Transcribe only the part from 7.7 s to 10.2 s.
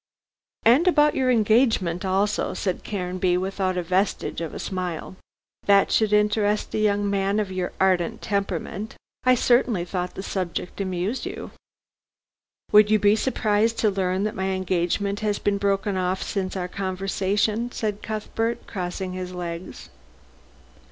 ardent temperament. I certainly thought